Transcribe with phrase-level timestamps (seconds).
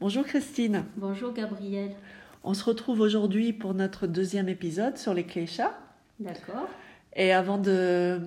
[0.00, 0.84] Bonjour Christine.
[0.96, 1.92] Bonjour Gabriel.
[2.44, 5.72] On se retrouve aujourd'hui pour notre deuxième épisode sur les kleshas.
[6.18, 6.68] D'accord.
[7.14, 8.20] Et avant de,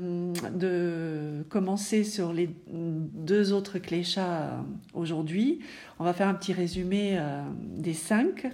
[0.53, 5.59] de commencer sur les deux autres kleshas aujourd'hui,
[5.99, 8.47] on va faire un petit résumé euh, des cinq.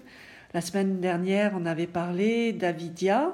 [0.54, 3.34] La semaine dernière, on avait parlé d'avidya,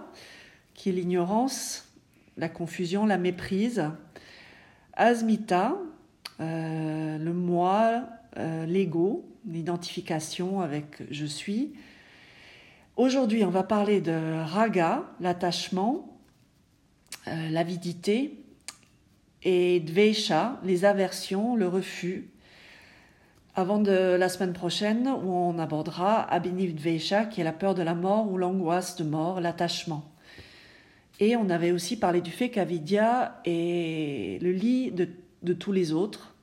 [0.73, 1.87] qui est l'ignorance,
[2.35, 3.85] la confusion, la méprise.
[4.93, 5.77] Asmita,
[6.39, 8.03] euh, le moi,
[8.37, 11.73] euh, l'ego, l'identification avec je suis.
[12.95, 16.19] Aujourd'hui, on va parler de raga, l'attachement,
[17.27, 18.43] euh, l'avidité,
[19.43, 22.29] et dvesha, les aversions, le refus.
[23.55, 27.81] Avant de la semaine prochaine, où on abordera abhiniv dvesha, qui est la peur de
[27.81, 30.03] la mort ou l'angoisse de mort, l'attachement.
[31.19, 35.09] Et on avait aussi parlé du fait qu'avidya est le lit de,
[35.41, 36.35] de tous les autres,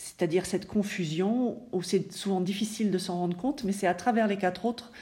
[0.00, 4.28] c'est-à-dire cette confusion où c'est souvent difficile de s'en rendre compte, mais c'est à travers
[4.28, 4.92] les quatre autres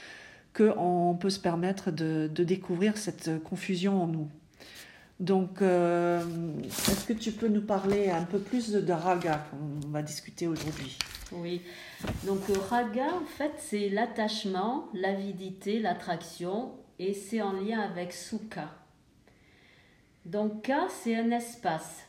[0.53, 4.27] qu'on peut se permettre de, découvrir cette confusion en nous.
[5.21, 6.21] Donc, euh,
[6.65, 10.97] est-ce que tu peux nous parler un peu plus de, raga qu'on va discuter aujourd'hui?
[11.31, 11.61] Oui.
[12.25, 18.69] Donc, raga, en fait, c'est l'attachement, l'avidité, l'attraction, et c'est en lien avec sukha.
[20.25, 22.08] Donc, ka, c'est un espace.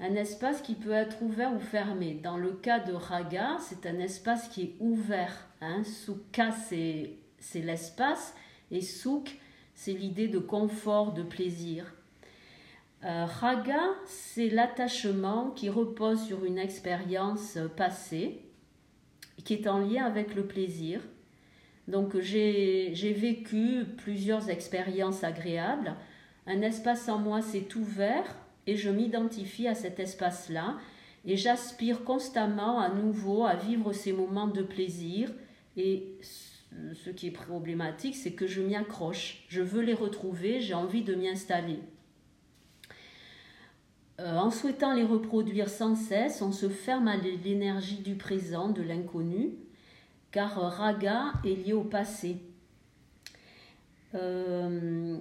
[0.00, 2.14] Un espace qui peut être ouvert ou fermé.
[2.14, 5.46] Dans le cas de raga, c'est un espace qui est ouvert.
[5.60, 5.84] Hein.
[5.84, 8.34] Sukha, c'est l'espace,
[8.70, 9.38] et sukh,
[9.74, 11.94] c'est l'idée de confort, de plaisir.
[13.04, 18.40] Euh, raga, c'est l'attachement qui repose sur une expérience passée,
[19.44, 21.00] qui est en lien avec le plaisir.
[21.86, 25.94] Donc j'ai vécu plusieurs expériences agréables.
[26.46, 30.78] Un espace en moi s'est ouvert et je m'identifie à cet espace-là
[31.24, 35.30] et j'aspire constamment à nouveau à vivre ces moments de plaisir
[35.76, 36.18] et
[36.92, 39.44] ce qui est problématique, c'est que je m'y accroche.
[39.48, 41.78] Je veux les retrouver, j'ai envie de m'y installer.
[44.20, 48.82] Euh, en souhaitant les reproduire sans cesse, on se ferme à l'énergie du présent, de
[48.82, 49.54] l'inconnu,
[50.30, 52.36] car raga est lié au passé.
[54.14, 55.18] Euh,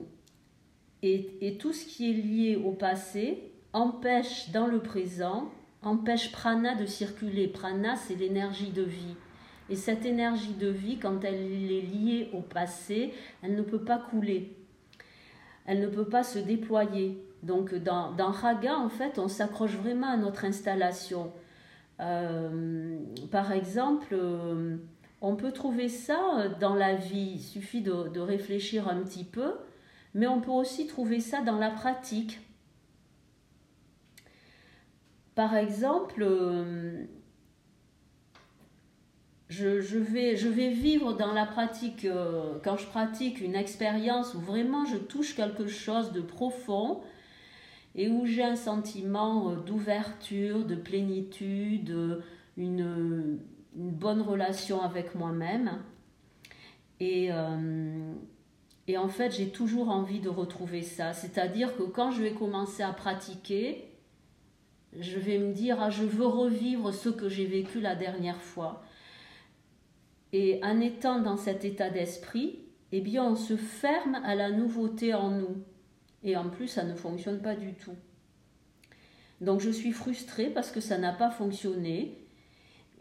[1.03, 6.85] et, tout ce qui est lié au passé empêche dans le présent, empêche prana de
[6.85, 7.47] circuler.
[7.47, 9.15] Prana, c'est l'énergie de vie.
[9.69, 13.97] Et cette énergie de vie, quand elle est liée au passé, elle ne peut pas
[13.97, 14.55] couler.
[15.65, 17.23] Elle ne peut pas se déployer.
[17.43, 21.31] Donc dans, dans Raga, en fait, on s'accroche vraiment à notre installation.
[21.99, 22.97] Euh,
[23.31, 24.77] par exemple, euh,
[25.21, 29.53] on peut trouver ça dans la vie, il suffit de, réfléchir un petit peu,
[30.13, 32.39] mais on peut aussi trouver ça dans la pratique.
[35.35, 37.05] Par exemple, euh,
[39.49, 44.39] je, vais, je vais vivre dans la pratique, euh, quand je pratique une expérience où
[44.39, 47.01] vraiment je touche quelque chose de profond
[47.95, 52.21] et où j'ai un sentiment euh, d'ouverture, de plénitude,
[52.57, 53.39] une,
[53.75, 55.79] bonne relation avec moi-même.
[56.99, 57.31] Et,
[58.87, 61.13] et en fait, j'ai toujours envie de retrouver ça.
[61.13, 63.89] C'est-à-dire que quand je vais commencer à pratiquer,
[64.99, 68.83] je vais me dire, ah, je veux revivre ce que j'ai vécu la dernière fois.
[70.33, 72.59] Et en étant dans cet état d'esprit,
[72.91, 75.63] eh bien, on se ferme à la nouveauté en nous.
[76.23, 77.95] Et en plus, ça ne fonctionne pas du tout.
[79.41, 82.22] Donc, je suis frustrée parce que ça n'a pas fonctionné.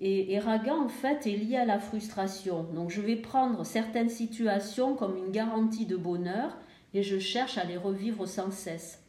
[0.04, 2.64] Et, Raga, en fait, est lié à la frustration.
[2.64, 6.58] Donc, je vais prendre certaines situations comme une garantie de bonheur
[6.92, 9.00] et je cherche à les revivre sans cesse.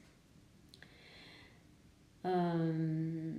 [2.26, 3.34] Euh,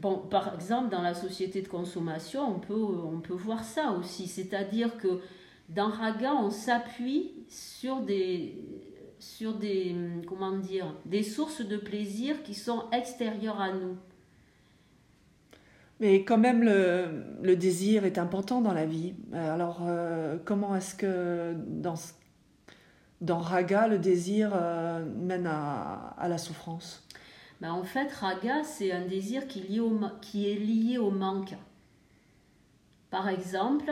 [0.00, 4.26] Bon, par exemple, dans la société de consommation, on peut, voir ça aussi.
[4.26, 5.20] C'est-à-dire que
[5.68, 8.02] dans Raga, on s'appuie sur
[9.20, 9.94] sur des,
[10.26, 13.96] comment dire, des sources de plaisir qui sont extérieures à nous.
[16.04, 19.14] Mais quand même, le, désir est important dans la vie.
[19.32, 21.94] Alors, euh, comment est-ce que dans,
[23.22, 27.08] dans Raga, le désir euh, mène à, à la souffrance?
[27.62, 31.10] Ben en fait, raga, c'est un désir qui est, lié au, qui est lié au
[31.10, 31.54] manque.
[33.08, 33.90] Par exemple,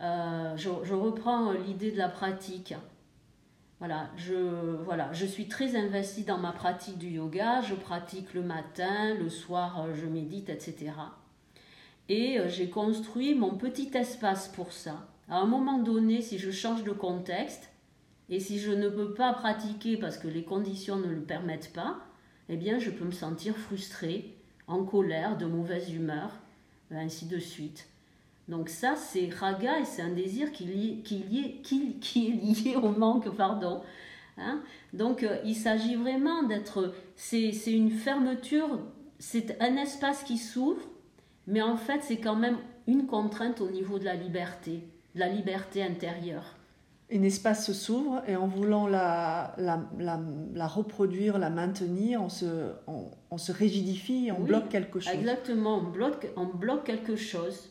[0.00, 2.72] euh, je, reprends l'idée de la pratique.
[3.80, 9.30] Voilà je, suis très investie dans ma pratique du yoga, je pratique le matin, le
[9.30, 10.92] soir, je médite, etc.
[12.10, 15.08] Et euh, j'ai construit mon petit espace pour ça.
[15.28, 17.70] À un moment donné, si je change de contexte,
[18.28, 21.98] et si je ne peux pas pratiquer parce que les conditions ne le permettent pas,
[22.48, 24.36] eh bien, je peux me sentir frustrée,
[24.66, 26.30] en colère, de mauvaise humeur.
[26.90, 27.89] ainsi de suite.
[28.50, 31.22] Donc ça, c'est raga et c'est un désir qui, qui,
[31.62, 33.80] qui, qui, est lié au manque, pardon.
[34.36, 34.60] Hein.
[34.92, 38.80] Donc euh, il s'agit vraiment d'être, c'est une fermeture,
[39.20, 40.82] c'est un espace qui s'ouvre,
[41.46, 42.56] mais en fait c'est quand même
[42.88, 44.82] une contrainte au niveau de la liberté,
[45.14, 46.56] de la liberté intérieure.
[47.12, 52.72] Un espace s'ouvre et en voulant la, la, la, reproduire, la maintenir, on se,
[53.30, 55.12] on, se rigidifie, on bloque quelque chose.
[55.12, 57.70] Exactement, on bloque, on bloque quelque chose.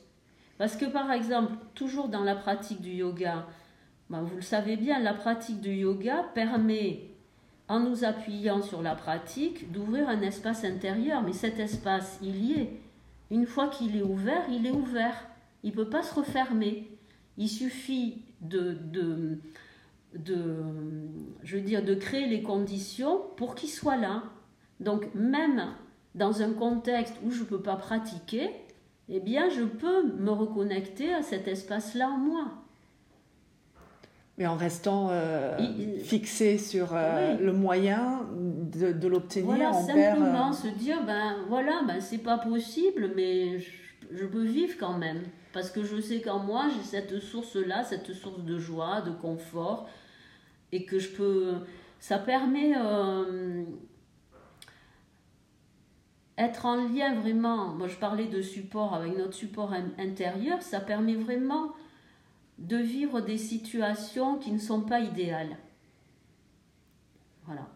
[0.60, 3.48] Parce que par exemple, toujours dans la pratique du yoga,
[4.10, 7.12] ben, vous le savez bien, la pratique du yoga permet,
[7.70, 11.22] en nous appuyant sur la pratique, d'ouvrir un espace intérieur.
[11.24, 12.82] Mais cet espace, il y est.
[13.32, 15.16] Une fois qu'il est ouvert, il est ouvert.
[15.64, 16.90] Il ne peut pas se refermer.
[17.38, 18.78] Il suffit de,
[20.14, 24.24] je veux dire, de créer les conditions pour qu'il soit là.
[24.82, 25.68] Donc même
[26.16, 28.50] dans un contexte où je ne peux pas pratiquer,
[29.10, 32.46] eh bien je peux me reconnecter à cet espace-là en moi.
[34.38, 35.58] Mais en restant euh,
[36.02, 39.48] fixé sur euh, le moyen de, de l'obtenir.
[39.48, 44.76] Voilà, simplement euh, se dire, ben voilà, ben, c'est pas possible, mais je peux vivre
[44.80, 45.24] quand même.
[45.52, 49.90] Parce que je sais qu'en moi, j'ai cette source-là, cette source de joie, de confort,
[50.72, 51.56] et que je peux...
[52.00, 52.76] Ça permet...
[56.40, 61.16] Être en lien vraiment, moi je parlais de support avec notre support intérieur, ça permet
[61.16, 61.74] vraiment
[62.58, 65.58] de vivre des situations qui ne sont pas idéales.
[67.46, 67.68] Voilà.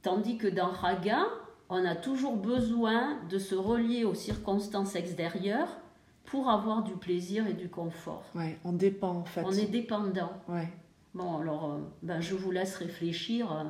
[0.00, 1.26] Tandis que dans Raga,
[1.68, 5.76] on a toujours besoin de se relier aux circonstances extérieures
[6.24, 8.24] pour avoir du plaisir et du confort.
[8.34, 9.42] Ouais, on dépend en fait.
[9.44, 10.32] On est dépendant.
[10.48, 10.68] Ouais.
[11.12, 13.64] Bon, alors, euh, ben, je vous laisse réfléchir euh,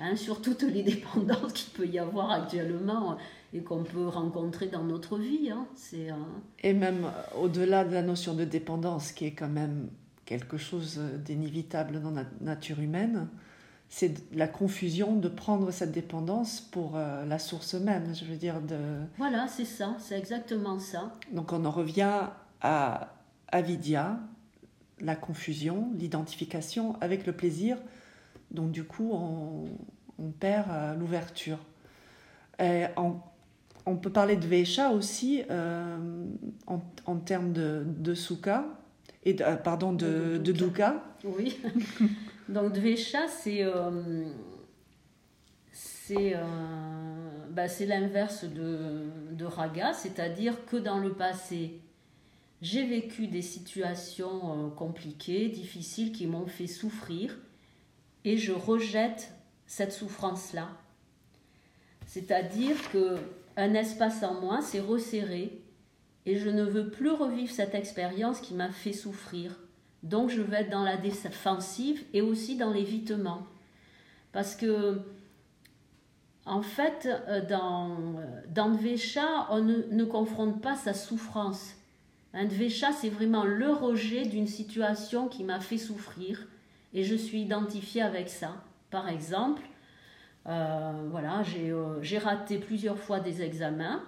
[0.00, 3.16] hein, sur toutes les dépendances qu'il peut y avoir actuellement
[3.52, 5.50] et qu'on peut rencontrer dans notre vie.
[5.50, 5.66] Hein.
[5.74, 6.14] C'est, euh,
[6.62, 7.06] Et même
[7.38, 9.88] au-delà de la notion de dépendance, qui est quand même
[10.24, 13.28] quelque chose d'inévitable dans la nature humaine,
[13.88, 18.60] c'est la confusion de prendre cette dépendance pour euh, la source même, je veux dire.
[18.60, 18.78] De...
[19.18, 21.12] Voilà, c'est ça, c'est exactement ça.
[21.32, 22.28] Donc on en revient
[22.62, 23.14] à
[23.48, 24.20] avidya,
[25.00, 27.78] la confusion, l'identification avec le plaisir.
[28.50, 29.66] Donc du coup, on,
[30.38, 31.58] perd euh, l'ouverture.
[32.58, 36.26] On, peut parler de Vesha aussi euh,
[36.66, 38.64] en, termes de, de Sukha,
[39.24, 41.02] et pardon, de, de, Dukkha.
[41.24, 41.58] Oui.
[42.48, 44.24] Donc Dvesha, c'est euh,
[45.72, 46.40] c'est euh,
[47.50, 51.78] bah, l'inverse de, de, Raga, c'est-à-dire que dans le passé,
[52.60, 57.38] j'ai vécu des situations euh, compliquées, difficiles, qui m'ont fait souffrir,
[58.24, 59.32] et je rejette
[59.66, 60.68] cette souffrance-là.
[62.06, 63.16] C'est-à-dire que
[63.56, 65.60] un espace en moi s'est resserré
[66.26, 69.58] et je ne veux plus revivre cette expérience qui m'a fait souffrir.
[70.02, 73.46] Donc je vais être dans la défensive et aussi dans l'évitement.
[74.32, 75.00] Parce que,
[76.46, 81.74] en fait, euh, dans, euh, dans Dvesha, on ne, confronte pas sa souffrance.
[82.32, 86.46] Un Dvesha, c'est vraiment le rejet d'une situation qui m'a fait souffrir
[86.92, 88.62] et je suis identifiée avec ça.
[88.90, 89.62] Par exemple,
[90.46, 91.42] euh, voilà,
[92.02, 94.02] j'ai raté plusieurs fois des examens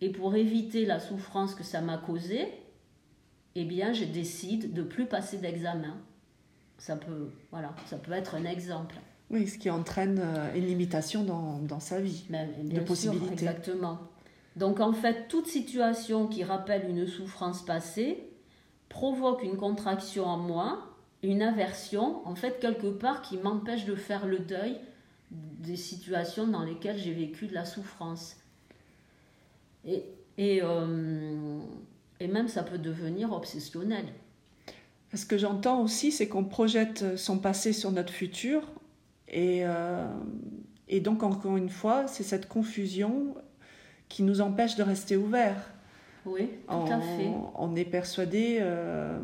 [0.00, 2.46] et pour éviter la souffrance que ça m'a causée,
[3.54, 5.96] eh bien, je décide de plus passer d'examen.
[6.78, 8.96] Ça peut, voilà, ça peut être un exemple.
[9.30, 13.32] Oui, ce qui entraîne euh, une limitation dans, dans sa vie, bien de possibilités.
[13.32, 13.98] exactement.
[14.56, 18.30] Donc, en fait, toute situation qui rappelle une souffrance passée
[18.88, 24.26] provoque une contraction en moi, une aversion, en fait, quelque part, qui m'empêche de faire
[24.26, 24.78] le deuil
[25.30, 28.36] des situations dans lesquelles j'ai vécu de la souffrance.
[29.84, 30.04] Et,
[30.38, 31.58] et euh,
[32.20, 34.06] et même ça peut devenir obsessionnel.
[35.14, 38.62] Ce que j'entends aussi, c'est qu'on projette son passé sur notre futur.
[39.28, 40.06] Et, euh,
[40.88, 43.34] et donc, encore une fois, c'est cette confusion
[44.08, 45.72] qui nous empêche de rester ouverts.
[46.24, 47.30] Oui, tout à fait.
[47.54, 48.58] On est persuadé.
[48.60, 49.18] Euh,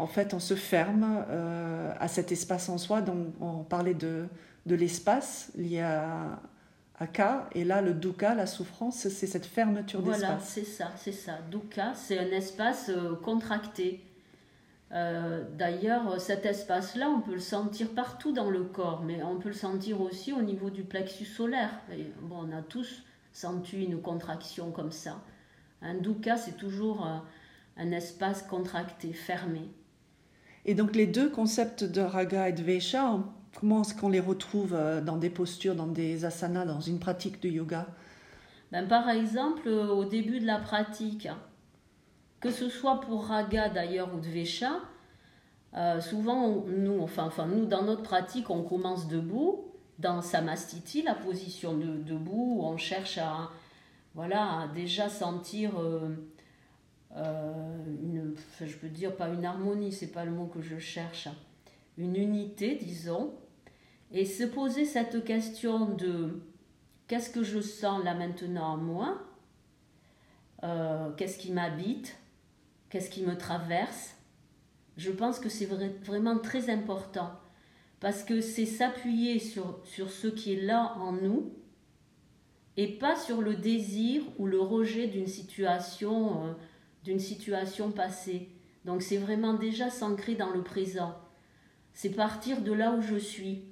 [0.00, 3.02] en fait, on se ferme euh, à cet espace en soi.
[3.02, 4.26] Donc, on parlait de,
[4.66, 6.40] de l'espace lié à,
[7.54, 10.20] et là, le dukkha, la souffrance, c'est cette fermeture d'espace.
[10.20, 11.38] Voilà, c'est ça, c'est ça.
[11.50, 14.04] Dukkha, c'est un espace euh, contracté.
[14.92, 19.48] Euh, d'ailleurs, cet espace-là, on peut le sentir partout dans le corps, mais on peut
[19.48, 21.70] le sentir aussi au niveau du plexus solaire.
[22.20, 23.02] bon, on a tous
[23.32, 25.22] senti une contraction comme ça.
[25.80, 27.06] Un dukkha, c'est toujours
[27.78, 29.70] un espace contracté, fermé.
[30.64, 33.18] Et donc les deux concepts de raga et de vesha,
[33.58, 37.42] Comment est-ce qu'on les retrouve euh, dans des postures, dans des asanas, dans une pratique
[37.42, 37.88] de yoga.
[38.70, 41.28] Ben, Par exemple, au début de la pratique,
[42.40, 44.80] que ce soit pour Raga d'ailleurs ou Dvesha,
[45.74, 49.66] euh, souvent, nous, enfin, enfin, nous, dans notre pratique, on commence debout,
[49.98, 53.50] dans Samastiti, la position de debout, où on cherche à,
[54.14, 56.16] voilà, déjà sentir euh, euh,
[57.16, 61.28] une, je peux dire pas une harmonie, c'est pas le mot que je cherche,
[61.98, 63.34] une unité, disons,
[64.12, 66.40] et se poser cette question de
[67.08, 69.18] qu'est-ce que je sens là maintenant en moi,
[71.16, 72.16] qu'est-ce qui m'habite,
[72.90, 74.14] qu'est-ce qui me traverse,
[74.96, 77.30] je pense que c'est vraiment très important.
[78.00, 81.52] Parce que c'est s'appuyer sur, sur ce qui est là en nous
[82.76, 86.52] et pas sur le désir ou le rejet d'une situation, euh,
[87.04, 88.48] d'une situation passée.
[88.84, 91.14] Donc c'est vraiment déjà s'ancrer dans le présent.
[91.92, 93.64] C'est partir de là où je suis.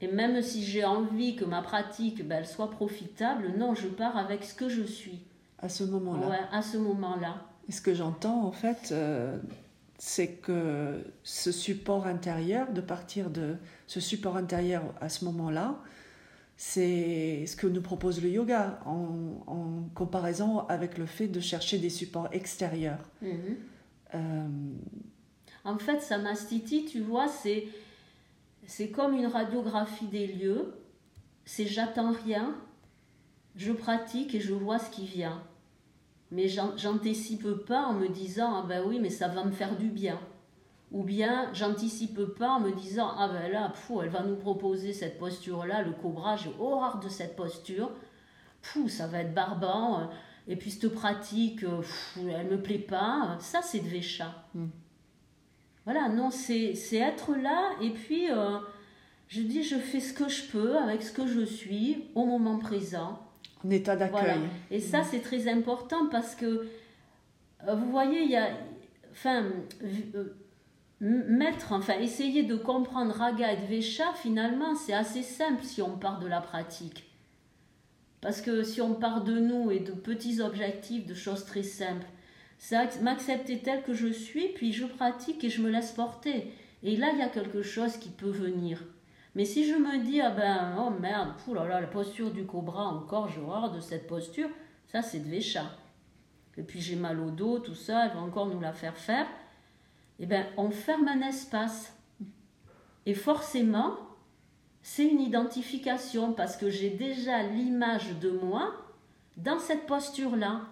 [0.00, 4.16] Et même si j'ai envie que ma pratique ben, elle soit profitable, non, je pars
[4.16, 5.24] avec ce que je suis.
[5.58, 6.28] À ce moment-là.
[6.28, 7.46] Ouais, à ce moment-là.
[7.68, 9.38] Et ce que j'entends en fait, euh,
[9.98, 13.56] c'est que ce support intérieur, de partir de
[13.86, 15.78] ce support intérieur à ce moment-là,
[16.56, 21.90] c'est ce que nous propose le yoga en, comparaison avec le fait de chercher des
[21.90, 23.10] supports extérieurs.
[23.22, 23.56] Mhm.
[24.14, 24.48] Euh,
[25.64, 27.68] en fait, Samastiti, tu vois, c'est,
[28.66, 30.74] c'est comme une radiographie des lieux.
[31.44, 32.54] C'est j'attends rien,
[33.56, 35.42] je pratique et je vois ce qui vient
[36.30, 39.88] mais j'anticipe pas en me disant ah ben oui mais ça va me faire du
[39.88, 40.18] bien
[40.92, 44.92] ou bien j'anticipe pas en me disant ah ben là pfou, elle va nous proposer
[44.92, 47.90] cette posture là le cobra j'ai horreur de cette posture
[48.62, 50.04] pfou, ça va être barbant euh,
[50.48, 54.68] et puis cette pratique pfou, elle me plaît pas ça c'est de Vécha hmm.
[55.84, 58.58] voilà non c'est être là et puis euh,
[59.28, 62.58] je dis je fais ce que je peux avec ce que je suis au moment
[62.58, 63.20] présent
[63.64, 64.40] en état d'accueil.
[64.70, 66.66] Et ça, c'est très important parce que,
[67.66, 68.48] euh, vous voyez, il y a.
[69.12, 69.44] Enfin,
[70.14, 70.24] euh,
[71.00, 76.18] mettre, enfin, essayer de comprendre Raga et Dvesha, finalement, c'est assez simple si on part
[76.18, 77.04] de la pratique.
[78.20, 82.06] Parce que si on part de nous et de petits objectifs, de choses très simples,
[82.58, 86.52] c'est m'accepter tel que je suis, puis je pratique et je me laisse porter.
[86.82, 88.82] Et là, il y a quelque chose qui peut venir.
[89.34, 93.28] Mais si je me dis, ah ben, oh merde, là la posture du cobra, encore,
[93.28, 94.48] j'ai horreur de cette posture,
[94.86, 95.76] ça c'est de.
[96.56, 99.26] Et puis j'ai mal au dos, tout ça, elle va encore nous la faire faire.
[100.20, 101.92] Eh bien, on ferme un espace.
[103.04, 103.96] Et forcément,
[104.82, 108.74] c'est une identification parce que j'ai déjà l'image de moi
[109.36, 110.62] dans cette posture-là.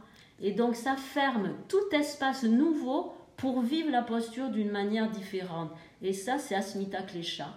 [0.40, 5.70] Et donc ça ferme tout espace nouveau pour vivre la posture d'une manière différente.
[6.02, 7.48] Et ça, c'est Asmita Klesha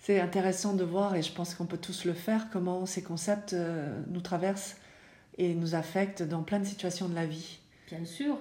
[0.00, 3.52] c'est intéressant de voir, et je pense qu'on peut tous le faire, comment ces concepts
[3.52, 4.76] euh, nous traversent
[5.36, 7.58] et nous affectent dans plein de situations de la vie.
[7.88, 8.38] Bien sûr,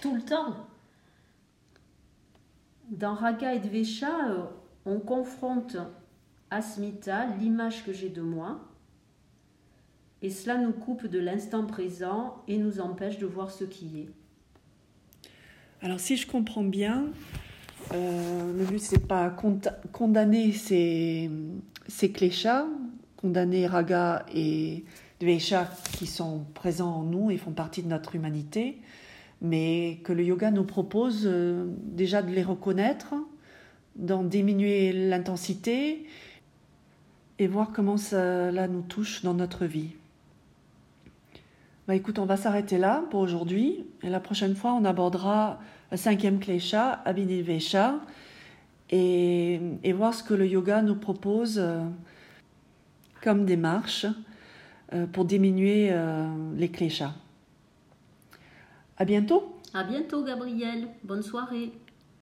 [0.00, 0.56] tout le temps.
[2.90, 4.44] Dans Raga et Dvesha, euh,
[4.84, 5.76] on confronte
[6.50, 8.60] Asmita, l'image que j'ai de moi,
[10.22, 14.08] et cela nous coupe de l'instant présent et nous empêche de voir ce qui est.
[15.82, 17.06] Alors si je comprends bien,
[17.92, 19.34] euh, le but, c'est pas
[19.92, 21.30] condamner ces,
[21.88, 22.12] ces
[23.16, 24.84] condamner Raga et
[25.20, 28.80] Dvesha qui sont présents en nous et font partie de notre humanité,
[29.40, 33.14] mais que le yoga nous propose euh, déjà de les reconnaître,
[33.96, 36.06] d'en diminuer l'intensité
[37.38, 39.90] et voir comment cela nous touche dans notre vie.
[41.86, 45.60] Bah écoute, on va s'arrêter là pour aujourd'hui et la prochaine fois on abordera
[45.94, 48.00] cinquième klesha, Abhinivesha,
[48.90, 51.84] et, et voir ce que le yoga nous propose euh,
[53.22, 54.06] comme démarche
[54.92, 55.92] euh, pour diminuer
[56.56, 57.12] les kleshas.
[58.96, 59.56] À bientôt.
[59.74, 60.88] À bientôt, Gabriel.
[61.04, 61.72] Bonne soirée.